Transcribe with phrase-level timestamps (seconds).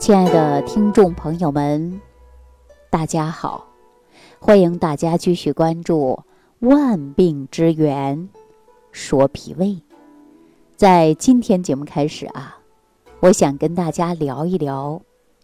[0.00, 2.00] 亲爱的听众朋友们，
[2.88, 3.66] 大家好！
[4.38, 6.18] 欢迎大家继续关注
[6.66, 8.30] 《万病之源
[8.92, 9.66] 说脾胃》。
[10.74, 12.58] 在今天节目开始啊，
[13.20, 15.02] 我想跟大家聊一聊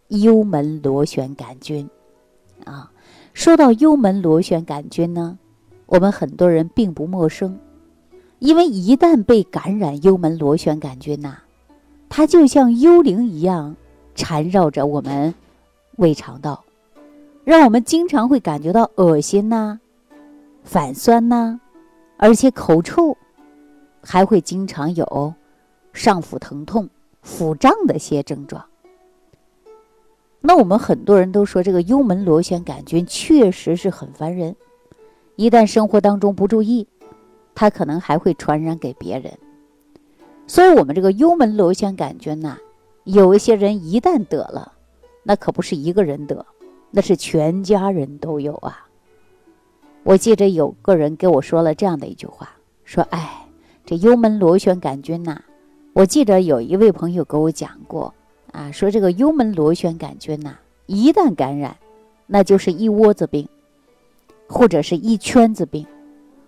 [0.09, 1.87] 幽门螺旋杆菌
[2.65, 2.91] 啊。
[3.35, 5.39] 说到幽门螺旋杆菌呢，
[5.85, 7.61] 我们很多人并不陌生，
[8.39, 11.41] 因为一旦被感染幽门螺旋杆菌呐，
[12.09, 13.77] 它就像幽灵一样。
[14.17, 15.33] 缠绕着我们
[15.99, 16.65] 胃肠道，
[17.45, 19.79] 让我们经常会感觉到恶心呐、
[20.65, 21.61] 反酸呐，
[22.17, 23.17] 而且口臭，
[24.03, 25.33] 还会经常有
[25.93, 26.89] 上腹疼痛、
[27.23, 28.65] 腹胀的一些症状。
[30.41, 34.57] 那我们很多人都说，这个幽门螺旋杆菌确实是很烦人，
[35.37, 36.87] 一旦生活当中不注意，
[37.55, 39.33] 它可能还会传染给别人。
[40.47, 42.57] 所以，我们这个幽门螺旋杆菌呐。
[43.07, 44.73] 有一些人一旦得了，
[45.23, 46.45] 那可不是一个人得，
[46.91, 48.89] 那是全家人都有啊。
[50.03, 52.51] 我记着有个人给我说了这样的一句话，
[52.85, 53.47] 说：“哎，
[53.85, 55.41] 这幽门螺旋杆菌呐，
[55.93, 58.13] 我记得有一位朋友给我讲过
[58.51, 61.77] 啊，说这个幽门螺旋杆菌呐，一旦感染，
[62.27, 63.49] 那就是一窝子病，
[64.49, 65.87] 或者是一圈子病。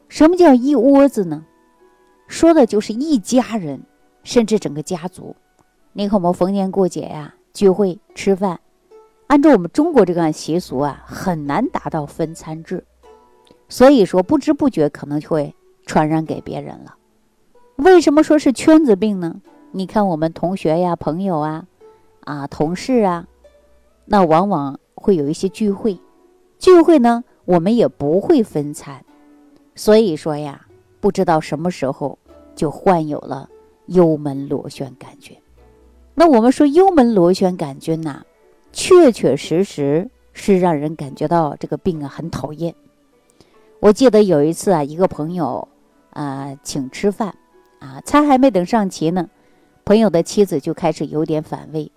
[0.08, 1.46] 什么叫一窝子呢？
[2.26, 3.80] 说的就是一家人，
[4.24, 5.36] 甚至整个家族。”
[5.98, 8.60] 你看，我们逢年过节呀，聚会吃饭，
[9.26, 12.84] 按照我们中国这个习俗啊，很难达到分餐制，
[13.68, 16.94] 所以说不知不觉可能就会传染给别人了。
[17.78, 19.42] 为什么说是圈子病呢？
[19.72, 21.66] 你看我们同学呀、朋友啊、
[22.20, 23.26] 啊同事啊，
[24.04, 25.98] 那往往会有一些聚会，
[26.60, 29.04] 聚会呢，我们也不会分餐，
[29.74, 30.64] 所以说呀，
[31.00, 32.16] 不知道什么时候
[32.54, 33.50] 就患有了
[33.86, 35.36] 幽门螺旋杆菌。
[36.18, 38.22] 那我们说幽门螺旋杆菌呐，
[38.72, 42.74] 确确实实是让人感觉到这个病啊很讨厌。
[43.78, 45.68] 我记得有一次啊，一个朋友
[46.10, 47.36] 啊请吃饭
[47.78, 49.28] 啊，菜还没等上齐呢，
[49.84, 51.92] 朋友的妻子就开始有点反胃，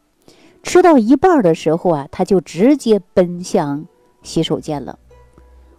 [0.62, 3.88] 吃到一半的时候啊，他就直接奔向
[4.22, 5.00] 洗手间了。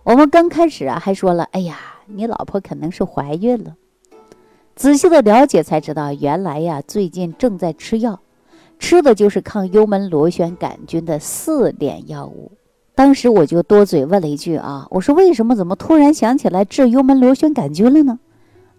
[0.03, 3.77] 我们刚开始啊还说了，哎呀，你老婆可能是怀孕了。
[4.75, 8.19] 仔细的了解才知道，原来呀最近正在吃药。
[8.83, 12.51] 吃的就是抗幽门螺旋杆菌的四联药物。
[12.97, 18.19] 当时我就多嘴问了一句啊，我说为什么怎么突然想起来治幽门螺旋杆菌了呢？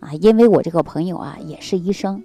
[0.01, 2.21] 啊，因为我这个朋友啊也是医生，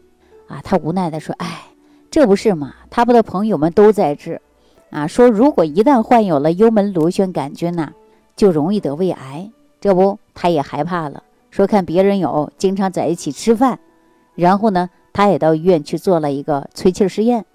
[0.49, 1.67] 啊，他无奈的说，哎，
[2.11, 4.43] 这不是嘛，他们的朋友们都在治，
[4.91, 7.93] 啊，说如果一旦患有了幽门螺旋杆菌呐，
[8.35, 9.51] 就容易得胃癌。
[9.81, 11.23] 这不，他也害怕了，
[11.53, 13.79] 说看别人有，经常在一起吃饭，
[14.35, 17.47] 然后呢，他也到医院去做了一个催气实验。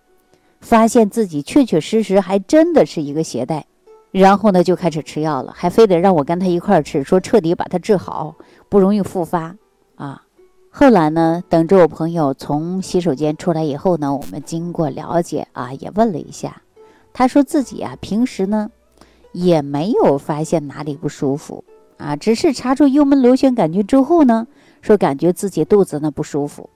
[0.63, 3.65] 发现自己确确实实还真的是一个携带，
[4.11, 8.35] 然后呢就开始吃药了，还非得让我跟他一块儿吃，说彻底把他治好，
[8.69, 9.55] 不容易复发
[9.95, 10.23] 啊。
[10.69, 16.61] 后来呢，等着我朋友从洗手间出来以后呢，我们经过了解啊，也问了一下，
[17.11, 18.71] 他说自己啊平时呢
[19.33, 21.65] 也没有发现哪里不舒服
[21.97, 24.47] 啊，只是查出幽门螺旋杆菌之后呢，
[24.81, 26.69] 说感觉自己肚子呢不舒服。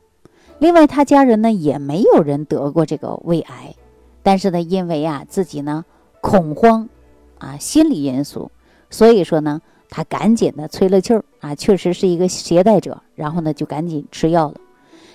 [0.60, 3.76] 另外，他家人呢也没有人得过这个胃癌，
[4.24, 5.86] 但是呢，因为啊自己呢
[6.20, 6.90] 恐慌，
[7.38, 8.50] 啊心理因素，
[8.90, 14.56] 所以说呢，他赶紧的吹了气儿啊，确实是一个携带者，然后呢就赶紧吃药了，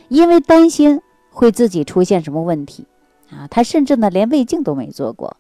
[0.09, 2.87] 因为担心会自己出现什么问题，
[3.31, 5.37] 啊，他甚至呢连胃镜都没做过，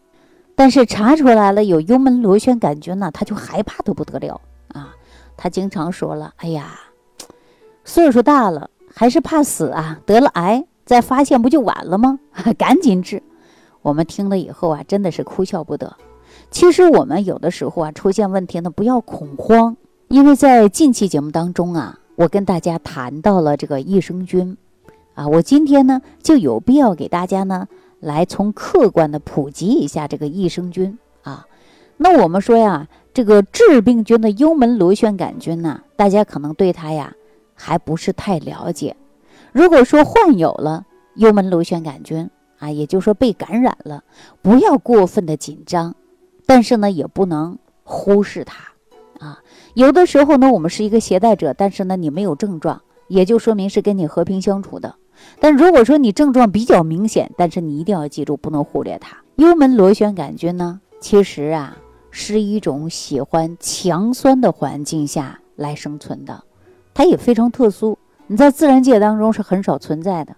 [0.56, 4.40] 但是查出来了有幽门螺旋杆菌呢，他就害怕的不得了
[4.72, 4.96] 啊，
[5.36, 6.80] 他经常说了，哎呀，
[7.84, 8.68] 岁数大了。
[8.94, 10.00] 还是怕死啊！
[10.06, 12.20] 得了癌再发现不就晚了吗？
[12.58, 13.22] 赶紧治！
[13.80, 15.96] 我们听了以后啊，真的是哭笑不得。
[16.50, 19.76] 其实我们有的时候啊，出现问题呢，不要恐慌，
[20.08, 24.56] 因为在近期节目当中啊，我跟大家谈到了这个益生菌
[25.14, 27.66] 啊，我今天呢就有必要给大家呢
[27.98, 31.46] 来从客观的普及一下这个益生菌啊。
[31.96, 37.14] 那我们说呀，这个致病菌的幽门螺旋杆菌呢，大家可能对它呀。
[37.64, 38.96] 还不是太了解。
[39.52, 42.28] 如果说患有了幽门螺旋杆菌
[42.58, 44.02] 啊，也就是说被感染了，
[44.42, 45.94] 不要过分的紧张，
[46.44, 48.72] 但是呢，也不能忽视它
[49.24, 49.38] 啊。
[49.74, 54.96] 有的时候呢，我们是一个携带者，但是呢，你没有症状，也就说明是跟你和平相处的。
[55.38, 59.18] 但如果说你症状比较明显，但是你一定要记住，不能忽略它。
[59.36, 61.76] 幽门螺旋杆菌呢，其实啊，
[62.10, 66.42] 是一种喜欢强酸的环境下来生存的。
[66.94, 70.36] 它也非常特殊，你在自然界当中是很少存在的。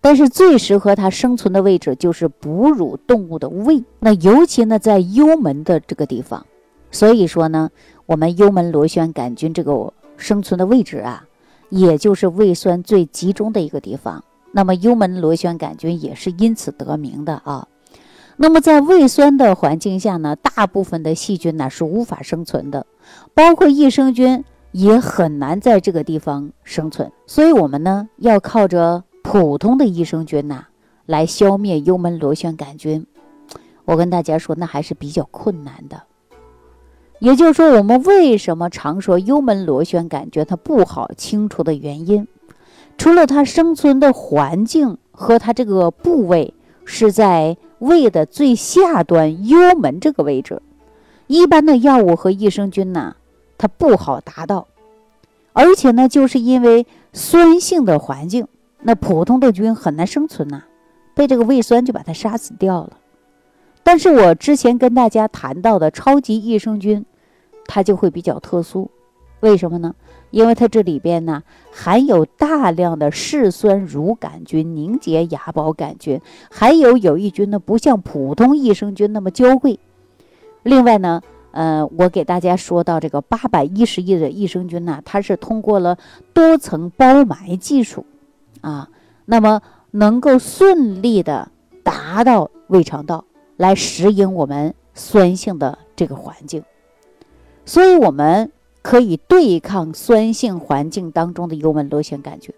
[0.00, 6.46] 但是最适合它生存的位置就是哺乳动物的胃，那尤其呢在幽门的这个地方。
[6.90, 7.70] 所以说呢，
[8.06, 11.24] 我们幽门螺旋杆菌这个生存的位置啊，
[11.68, 14.24] 也就是胃酸最集中的一个地方。
[14.52, 17.68] 那么幽门螺旋杆菌也是因此得名的啊。
[18.36, 22.86] 那么在胃酸的环境下呢，大部分的细菌呢是无法生存的，
[23.34, 27.10] 包括益生菌也很难在这个地方生存。
[27.26, 30.66] 所以，我们呢要靠着普通的益生菌呐
[31.06, 33.06] 来消灭幽门螺旋杆菌。
[33.84, 36.02] 我跟大家说，那还是比较困难的。
[37.18, 42.26] 也就是说，我们为什么常说幽门螺旋杆菌它不好清除的原因，
[42.96, 47.56] 除了它生存的环境和它这个部位是在。
[47.80, 50.60] 胃的最下端幽门这个位置，
[51.28, 53.16] 一般的药物和益生菌呢，
[53.60, 54.68] 它不好达到，
[55.52, 58.48] 而且呢，就是因为酸性的环境，
[58.80, 60.62] 那普通的菌很难生存呐，
[61.14, 62.96] 被这个胃酸就把它杀死掉了。
[63.82, 67.04] 但是我之前跟大家谈到的超级益生菌，
[67.66, 68.90] 它就会比较特殊，
[69.40, 69.94] 为什么呢？
[70.30, 76.18] 因为它这里边呢含有大量的嗜酸乳杆菌、凝结芽孢杆菌，
[76.50, 79.78] 还有有益菌呢，不像普通益生菌那么娇贵。
[80.62, 81.20] 另外呢，
[81.52, 85.96] 呃，我给大家说到这个八百一十亿的益生菌呢，它是通过了
[86.32, 88.04] 多层包埋技术，
[88.60, 88.88] 啊，
[89.24, 91.50] 那么能够顺利的
[91.82, 93.24] 达到胃肠道
[93.56, 96.62] 来适应我们酸性的这个环境，
[97.64, 98.50] 所以我们。
[98.82, 102.54] 可以对抗酸性环境当中的幽门螺旋杆菌。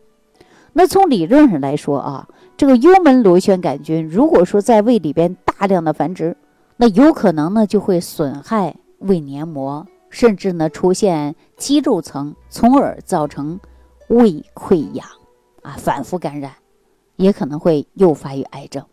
[0.73, 6.37] 那从理论上来说啊，这个幽门螺旋杆菌如果说在胃里边大量的繁殖，
[6.77, 13.61] 那有可能呢就会损害胃黏膜，甚至呢出现肌肉层，从而造成
[14.09, 15.07] 胃溃疡
[15.63, 16.53] 啊，反复感染，
[17.17, 18.85] 也可能会诱发于癌症。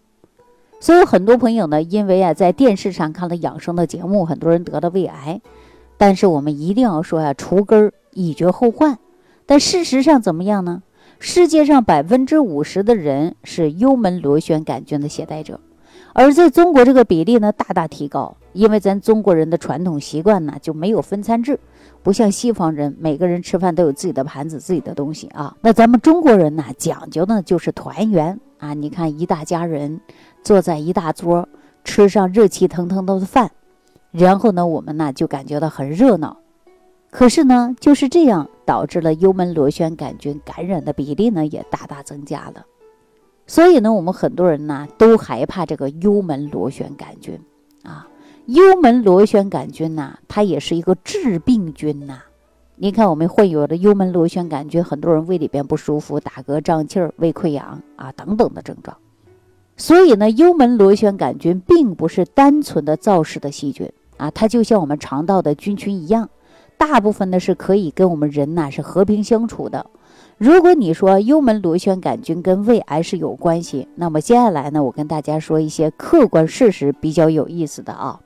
[0.80, 5.42] 所以很多朋友呢，因为啊在电视上看了养生的节目，很多人得了胃癌。
[5.98, 8.98] 但是我们一定要说啊，除根儿以绝后患。
[9.46, 10.84] 但事实上怎么样呢？
[11.20, 15.60] 世界上百分之五十的人是幽门螺旋杆菌的携带者，
[16.20, 18.36] 而在中国这个比例呢大大提高。
[18.52, 21.58] 因为咱中国人的传统习惯呢就没有分餐制，
[22.04, 25.56] 不像西方人，每个人吃饭都有自己的盘子、自己的东西啊。
[25.62, 30.02] 那咱们中国人呢讲究呢就是团圆啊，你看一大家人
[30.44, 31.48] 坐在一大桌，
[31.86, 33.50] 吃上热气腾腾的饭。
[34.12, 36.36] 然后呢，我们呢就感觉到很热闹，
[37.12, 42.66] 可是呢，就是这样导致了幽门螺旋杆菌感染的比例呢也大大增加了。
[43.50, 47.42] 所以呢，我们很多人呢都害怕这个幽门螺旋杆菌
[47.82, 48.08] 啊。
[48.46, 52.22] 幽门螺旋杆菌呢，它也是一个致病菌呐。
[52.76, 58.96] 你看，我们患有的幽门螺旋杆菌，很多人胃里边不舒服、打嗝、胀气儿、胃溃疡啊等等的症状。
[59.78, 63.92] 所以呢，幽门螺旋杆菌并不是单纯的造势的细菌。
[64.18, 66.30] 啊，它就像我们肠道的菌群一样，
[66.78, 69.88] 大部分呢是可以跟我们人呐是和平相处的。
[70.38, 78.20] 如果你说幽门螺旋杆菌跟胃癌是有关系，那么接下来呢，我跟大家说一些客观事实，比较有意思的啊。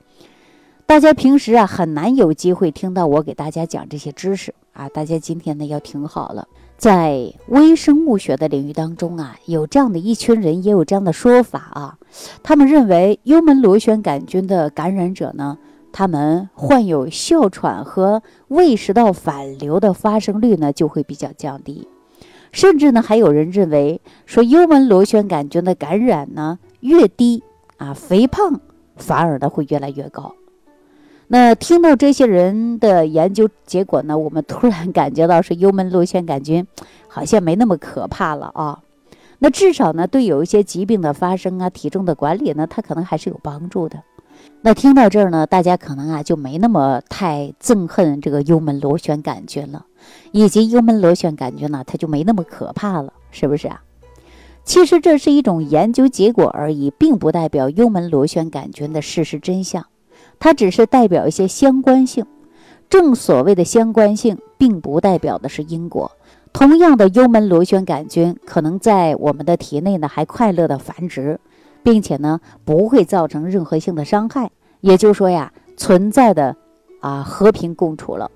[0.86, 6.46] 大家平时啊很难有机会听到我给大家讲这些知识啊，大家今天呢要听好了。
[6.76, 11.98] 在微生物学的领域当中啊，有这样的一群人，也有这样的说法啊，
[12.42, 15.58] 他们认为幽门螺旋杆菌的感染者呢。
[15.96, 21.86] 他们患有哮喘和胃食道反流的发生率呢就会比较降低，
[22.50, 27.44] 甚至呢还有人认为说幽门螺旋杆菌的感染呢越低
[27.76, 28.60] 啊，肥胖
[28.96, 30.34] 反而呢会越来越高。
[31.28, 36.66] 那听到这些人的研究结果呢，我们突然感觉到是幽门螺旋杆菌
[37.06, 38.80] 好像没那么可怕了啊。
[39.38, 44.02] 那至少呢对有一些疾病的发生啊、体重的管理呢，它可能还是有帮助的。
[44.66, 49.84] 那听到这儿呢，大家可能啊就没那么太憎恨这个幽门螺旋杆菌了，
[50.32, 53.82] 以及幽门螺旋杆菌呢，它就没那么可怕了，是不是啊？
[54.64, 59.84] 其实这是一种研究结果而已，并不代表幽门螺旋杆菌的事实真相，
[60.38, 62.24] 它只是代表一些相关性。
[62.88, 66.10] 正所谓的相关性，并不代表的是因果。
[66.54, 71.38] 同样的，幽门螺旋杆菌可能在我们的体内呢还快乐的繁殖。
[71.84, 74.50] 并且呢，不会造成任何性的伤害，
[74.80, 76.56] 也就是说呀，存在的
[77.00, 78.30] 啊和平共处了。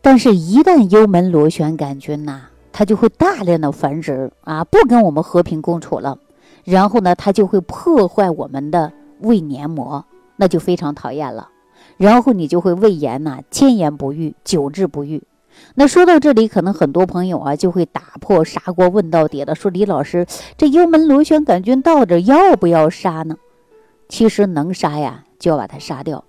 [0.00, 2.42] 但是，一旦幽门螺旋杆菌呐，
[2.72, 6.18] 它就会大量的繁殖啊，不跟我们和平共处了。
[6.64, 10.04] 然后呢，它就会破坏我们的胃黏膜，
[10.36, 11.48] 那就非常讨厌了。
[11.96, 15.22] 然后你就会胃炎呐，千言不愈，久治不愈。
[15.74, 23.36] 那说到这里，可能很多朋友啊就会打破砂锅问到底了，说李老师，这幽门螺旋杆菌到底要不要杀呢？
[24.08, 26.24] 其实能杀呀，就要把它杀掉。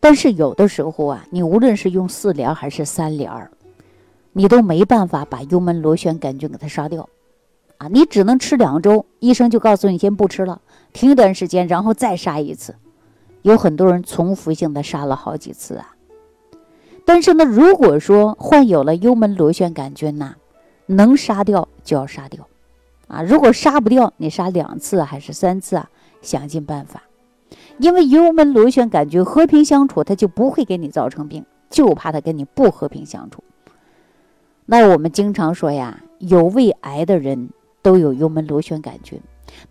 [0.00, 3.30] 但是有的时候啊，你无论是用四联还是三联，
[4.34, 7.08] 你都没办法把幽门螺旋杆菌给它杀掉，
[7.78, 10.60] 啊，你只能吃两周，医生就告诉你先不吃了，
[10.92, 12.74] 停一段时间，然后再杀一次。
[13.40, 15.93] 有很多人重复性的杀了好几次啊。
[17.04, 20.34] 但是呢，如果说患有了幽门螺旋杆菌呐，
[20.86, 22.48] 能杀掉就要杀掉，
[23.08, 25.90] 啊，如果杀不掉，你杀两次还是三次啊？
[26.22, 27.02] 想尽办法，
[27.76, 33.44] 因为幽门螺旋杆菌和平相处，它就不会给你造成病，就怕它跟你不和平相处。
[34.64, 37.50] 那我们经常说呀，有胃癌的人
[37.82, 39.20] 都有幽门螺旋杆菌，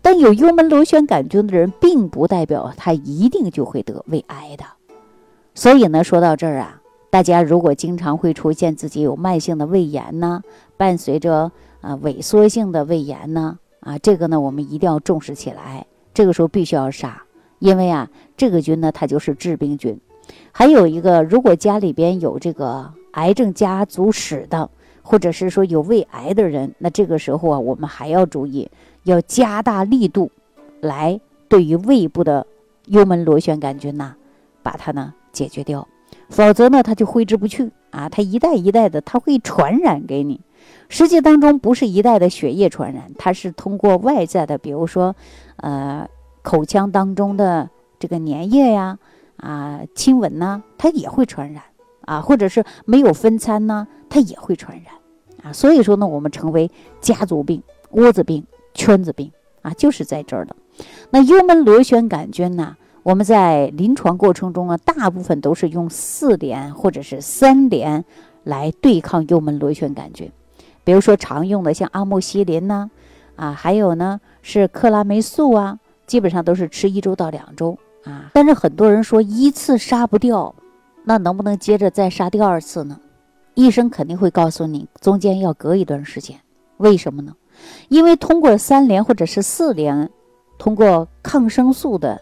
[0.00, 4.64] 但有幽门螺旋杆菌的人，并不代表他一定就会得胃癌的。
[5.52, 6.80] 所以呢，说到这儿啊。
[7.14, 10.42] 大家如果经常会出现自己有慢性的胃炎呢，
[10.76, 15.86] 伴随着啊萎缩性的胃炎呢，啊这个呢我们一定要重视起来。
[16.12, 17.22] 这个时候必须要杀，
[17.60, 19.96] 因为啊这个菌呢它就是致病菌。
[20.50, 24.68] 还有一个，如果家里边有这个癌症家族史的，
[25.00, 28.68] 或者是说有胃癌的人，那这个时候啊我们还要注意，
[29.04, 30.32] 要加大力度
[30.80, 32.44] 来对于胃部的
[32.86, 34.16] 幽门螺旋杆菌呐，
[34.64, 35.86] 把它呢解决掉。
[36.28, 38.08] 否则呢，它就挥之不去啊！
[38.08, 40.40] 它一代一代的，它会传染给你。
[40.88, 45.14] 实际当中不是一代的血液传染，它是通过外在的，比如说，
[45.56, 46.08] 呃，
[46.42, 48.98] 口腔当中的这个粘液呀，
[49.36, 51.62] 啊，亲吻呐，它也会传染
[52.02, 54.94] 啊，或者是没有分餐呢，它也会传染
[55.42, 55.52] 啊。
[55.52, 59.30] 所以说呢，我们称为家族病、窝子病、圈子病
[59.62, 60.56] 啊，就是在这儿的。
[61.10, 62.76] 那幽门螺旋杆菌呢？
[63.04, 68.02] 我们在临床过程中啊，大部分都是用四联或者是三联
[68.44, 70.32] 来对抗幽门螺旋杆菌，
[70.84, 72.90] 比如说常用的像阿莫西林呐，
[73.36, 78.30] 啊，还有呢是克拉霉素啊，基本上都是吃一周到两周啊。
[78.32, 80.54] 但是很多人说一次杀不掉，
[81.04, 82.98] 那能不能接着再杀第二次呢？
[83.52, 86.38] 医生肯定会告诉你，中间要隔一段时间。
[86.78, 87.34] 为什么呢？
[87.88, 90.08] 因为通过三联或者是四联，
[90.56, 92.18] 通过抗生素的。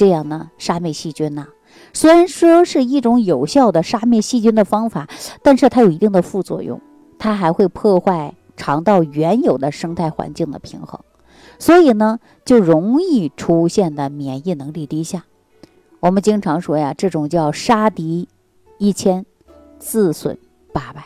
[0.00, 1.48] 这样呢，杀灭细菌呢，
[1.92, 5.06] 虽然说是一种有效的杀灭细菌的方法，
[5.42, 6.80] 但是它有一定的副作用，
[7.18, 10.98] 它还会破坏肠道原有的生态环境的平衡，
[11.58, 15.26] 所以呢，就容易出现的免疫能力低下。
[16.00, 18.26] 我们经常说呀，这种叫杀敌
[18.78, 19.26] 一千，
[19.78, 20.38] 自损
[20.72, 21.04] 八百。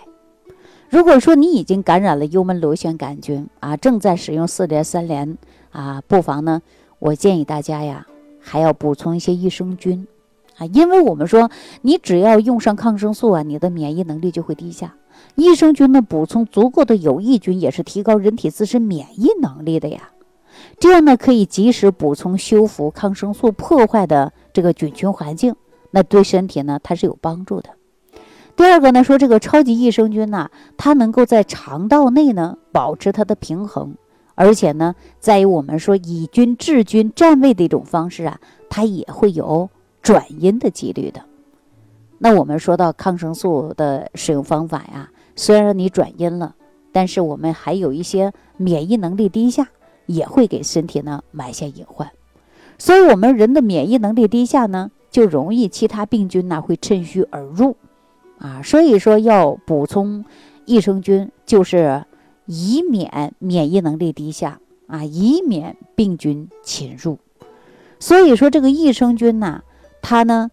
[0.89, 5.37] 如果说你已经感染了幽门螺旋杆菌啊，正在使用四联三联
[5.73, 6.63] 啊，不妨呢，
[7.01, 8.07] 我建议大家呀。
[8.47, 10.07] 还要补充一些益生菌，
[10.59, 14.95] 啊，因为我们说你只要用上抗生素啊，你的免疫能力就会低下。
[15.35, 20.11] 益生菌呢，补充足够的有益菌也是提高人体自身免疫能力的呀。
[20.79, 25.57] 这样呢，可以及时补充修复抗生素破坏的这个菌群环境，
[25.91, 27.71] 那对身体呢它是有帮助的。
[28.55, 33.97] 第二个呢，说这个超级益生菌呢，它能够在肠道内呢保持它的平衡。
[34.37, 39.71] 而且呢，在于我们说以菌治菌占位的一种方式啊，它也会有
[40.03, 41.23] 转阴的几率的。
[42.19, 46.57] 那我们说到抗生素的使用方法呀，虽然你转阴了，
[46.91, 49.69] 但是我们还有一些免疫能力低下，
[50.07, 52.11] 也会给身体呢埋下隐患。
[52.77, 57.77] 所以，我们人的免疫能力低下呢，就容易其他病菌呢会趁虚而入
[58.39, 58.61] 啊。
[58.63, 60.25] 所以说要补充
[60.65, 62.05] 益生菌，就是。
[62.47, 67.19] 以免免疫能力低下啊，以免病菌侵入。
[67.99, 69.63] 所以说，这个益生菌呐，
[70.03, 70.51] 它呢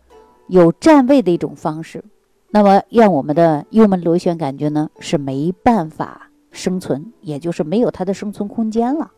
[0.48, 2.04] 有占位的一种方式，
[2.50, 9.12] 那么让我们的幽门螺旋杆菌呢是没办法生存，也就是没有它的生存空间了。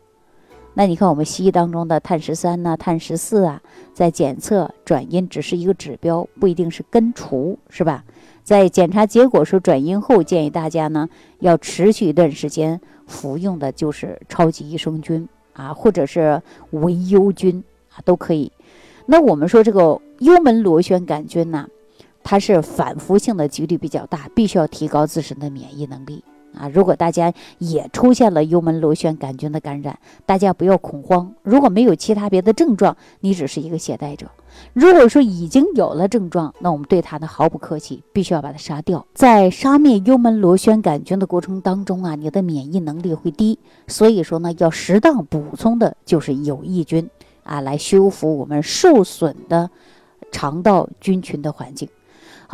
[0.76, 3.62] 那你看，我们西医当中的碳十三呐、碳十四啊，
[3.92, 8.04] 在检测转阴只是一个指标，不一定是根除，是吧？
[8.42, 17.62] 在检查结果说转阴后，建议大家呢要持续一段时间服用的就是超级益生菌啊，或者是维优菌
[17.94, 18.50] 啊，都可以。
[19.06, 21.68] 那我们说这个幽门螺旋杆菌呢，
[22.24, 26.24] 它是反复性的几率比较大，必须要提高自身的免疫能力。
[26.54, 31.32] 啊，如果大家也出现了幽门螺旋杆菌的感染，大家不要恐慌。
[31.42, 34.26] 如果没有其他别的症状，你只是一个携带者。
[34.72, 39.04] 如果说已经有了症状，那我们对它呢毫不客气，必须要把它杀掉。
[39.12, 43.58] 在杀灭幽门螺旋杆菌的过程当中啊，你的免疫能力会低，
[43.88, 47.10] 所以说呢，要适当补充的就是有益菌
[47.42, 49.68] 啊，来修复我们受损的
[50.30, 51.88] 肠道菌群的环境。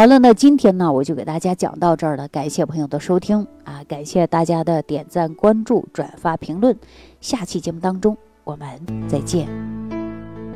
[0.01, 2.27] 好了，那今天呢，我就给大家讲到这儿了。
[2.29, 6.75] 感谢朋友的收听啊，感谢大家的点赞、关注、转发、评论。
[7.21, 8.67] 下期节目当中，我们
[9.07, 9.47] 再见。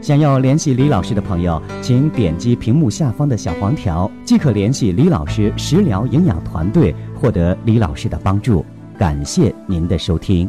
[0.01, 8.65] 想要联系李老师的朋友，请点击屏幕下方的小黄条，即可联系李老师食疗营养团队，获得李老师的帮助。
[8.97, 10.49] 感谢您的收听。